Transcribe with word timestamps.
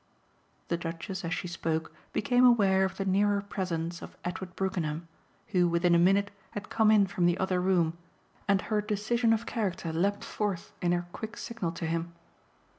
The 0.69 0.77
Duchess, 0.77 1.23
as 1.23 1.31
she 1.31 1.47
spoke, 1.47 1.93
became 2.11 2.43
aware 2.43 2.85
of 2.85 2.97
the 2.97 3.05
nearer 3.05 3.39
presence 3.39 4.01
of 4.01 4.17
Edward 4.25 4.55
Brookenham, 4.55 5.07
who 5.49 5.67
within 5.69 5.93
a 5.93 5.99
minute 5.99 6.31
had 6.57 6.71
come 6.71 6.89
in 6.89 7.05
from 7.05 7.27
the 7.27 7.37
other 7.37 7.61
room; 7.61 7.95
and 8.47 8.63
her 8.63 8.81
decision 8.81 9.31
of 9.31 9.45
character 9.45 9.93
leaped 9.93 10.23
forth 10.23 10.73
in 10.81 10.91
her 10.91 11.05
quick 11.13 11.37
signal 11.37 11.71
to 11.73 11.85
him. 11.85 12.13